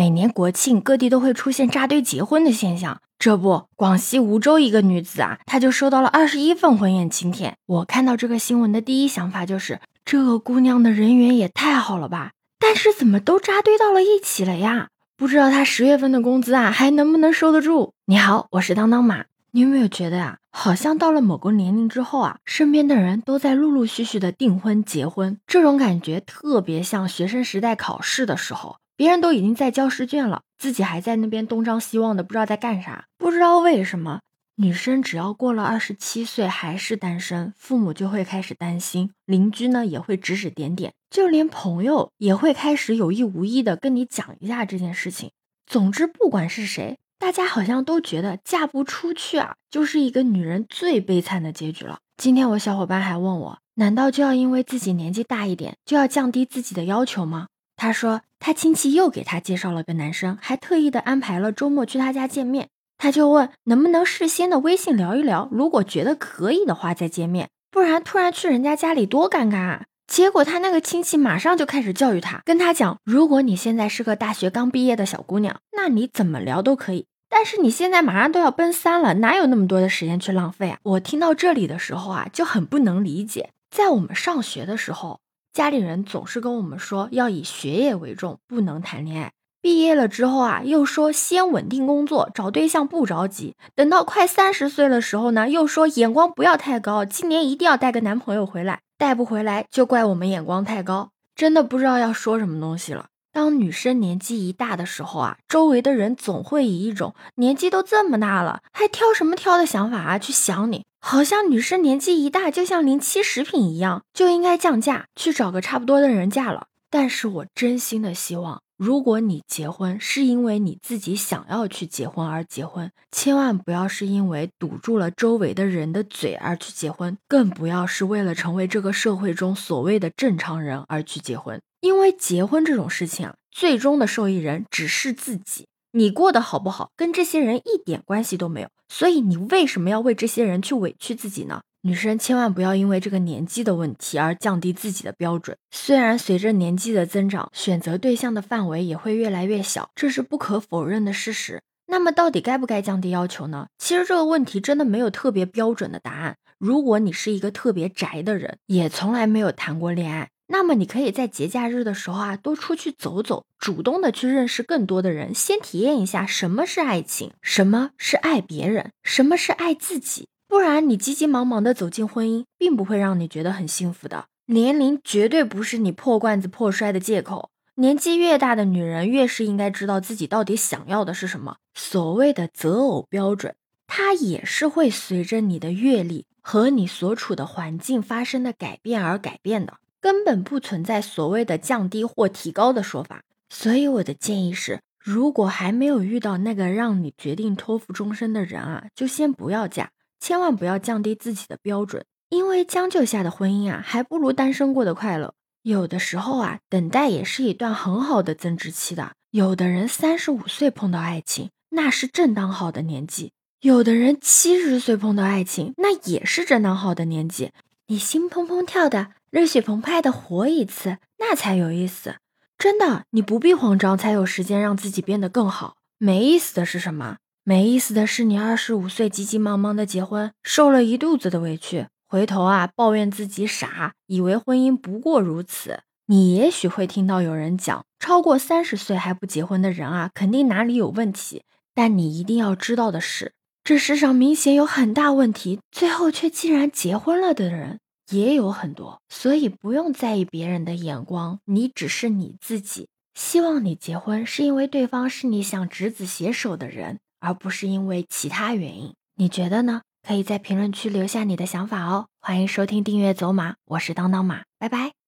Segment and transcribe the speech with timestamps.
[0.00, 3.02] 每年国庆各地都会出现扎堆结婚的现象。
[3.18, 7.56] 这不，广西梧州一个女子啊，她就收到了二十一份婚宴请帖。
[7.66, 12.30] 我看到这个新闻的第一想法就是，这个姑娘的人缘也太好了吧？
[12.58, 14.88] 但是怎么都扎堆到了一起了呀？
[15.18, 17.92] 不知道她十月份的工资啊，还能不能收得住？
[18.06, 19.26] 你好，我是当当马。
[19.50, 28.76] 你有没有觉得啊，好像到了某个年龄之后啊，身边的人都在陆陆续续的订婚结婚，这种感觉特别像学生时代考试的时候。
[29.00, 33.06] 别人都已经在交试卷了，自己还在那边东张西望的，不知道在干啥。
[33.16, 34.20] 不知道为什么，
[34.56, 45.30] 女生只要过了二十七岁还是单身，父母就会开始担心，邻居呢也会指指点点，就连朋友也会开始有意无意的跟你讲一下这件事情。
[45.64, 52.00] 总之，不管是谁，大家好像都觉得嫁不出去啊，就是一个女人最悲惨的结局了。
[52.18, 57.46] 今天我小伙伴还问我，难道就要因为自己年纪大一点，就要降低自己的要求吗？
[57.80, 62.68] 他说，他亲戚又给他介绍了个男生，还特意的安排了周末去他家见面。
[62.98, 69.84] 他就问能不能事先的微信聊一聊，如果觉得可以的话再见面，不然突然去人家家里多尴尬啊！
[70.06, 77.06] 结果他那个亲戚马上就开始教育他，跟他讲，如果你现在是个大学刚毕业的小姑娘，那你怎么聊都可以。
[77.30, 80.78] 但是你现在马上都要奔三了，哪有那么多的时间去浪费啊？
[80.82, 85.20] 我听到这里的时候啊，就很不能理解，在我们上学的时候。
[85.52, 89.32] 家里人总是跟我们说要以学业为重，不能谈恋爱。
[89.60, 93.56] 毕业了之后啊，又说先稳定工作，找对象不着急。
[93.74, 98.80] 等到快三十岁的时候呢，又说眼光不要太高，今年一定要带个男朋友回来。
[98.96, 103.06] 带不回来就怪我们眼光太高，真的不知道要说什么东西了。
[103.32, 110.84] 当女生年纪一大的时候啊，周围的人总会以一种年纪都这么大了，还挑什么挑的想法啊去想你。
[111.00, 116.66] 好像女生年纪一大，就像临期食品一样，就应该降价去找个差不多的人嫁了。
[116.90, 131.60] 但是我真心的希望，如果你结婚是因为你自己想要去结婚而结婚，千万不要是因为堵住了周围的人的嘴而去结婚，更不要是为了成为这个社会中所谓的正常人而去结婚。
[131.80, 135.66] 因为结婚这种事情啊，最终的受益人只是自己。
[135.92, 141.62] 你过得好不好，跟这些人一点关系都没有，所以你为什么要为这些人去委屈自己呢？
[141.82, 145.56] 女生千万不要因为这个年纪的问题而降低自己的标准。
[145.70, 151.62] 虽然随着年纪的增长，选择对象的范围也会越来越小，这是不可否认的事实。
[151.86, 153.66] 那么到底该不该降低要求呢？
[153.78, 156.36] 其实这个问题真的没有特别标准的答案。
[156.58, 160.28] 如果你是一个特别宅的人，也从来没有谈过恋爱。
[160.52, 170.26] 那么你可以在节假日的时候啊，多出去走走，主动的去认识更多的人，先体验一下什么是爱情，什么是爱别人，什么是爱自己。
[170.48, 174.24] 不然你急急忙忙的走进婚姻，并不会让你觉得很幸福的。
[174.46, 177.50] 年龄绝对不是你破罐子破摔的借口。
[177.76, 181.58] 年纪越大的女人，越是应该知道自己到底想要的是什么。
[181.74, 183.54] 所谓的择偶标准，
[183.86, 189.74] 它也是会随着你的阅历和你所处的环境发生的改变而改变的。
[190.00, 205.34] 根本不存在所谓的降低或提高的说法，所以我的建议是，如果还没有遇到那个让你决定托付终身的人啊，就先不要嫁，千万不要降低自己的标准，因为将就下的婚姻啊，还不如单身过得快乐。
[205.62, 209.12] 有的时候啊，等待也是一段很好的增值期的。
[209.30, 217.52] 有的人三十五岁碰到爱情，那是正当好的年纪；有的人七十岁碰到爱情，那也是正当好的年纪。
[217.88, 219.12] 你心砰砰跳的。
[219.30, 222.16] 热血澎湃的活一次，那才有意思。
[222.58, 225.76] 真的，你不必慌张，才有时间让自己变得更好。
[225.98, 227.18] 没意思的是什么？
[227.44, 235.80] 没意思的是你二十五岁急急忙忙的结婚，受了一肚子的委屈，回头啊抱怨自己傻，以为婚姻不过如此。
[236.06, 241.44] 你也许会听到有人讲，超过三十岁还不结婚的人啊，肯定哪里有问题。
[241.72, 243.32] 但你一定要知道的是，
[243.62, 247.78] 这世上明显有很大问题，最后却竟然结婚了的人。
[248.10, 252.88] 也有很多，所以不用在意别人的眼光，你只是你自己。
[253.14, 258.94] 希望你结婚是因为对方是你想执子携手的人，而不是因为其他原因。
[259.16, 259.82] 你觉得呢？
[260.06, 262.06] 可以在评论区留下你的想法哦。
[262.20, 264.99] 欢迎收听订阅走马，我是当当马，拜拜。